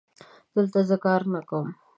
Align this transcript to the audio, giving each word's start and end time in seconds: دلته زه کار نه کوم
دلته 0.55 0.79
زه 0.89 0.95
کار 1.05 1.21
نه 1.33 1.41
کوم 1.49 1.67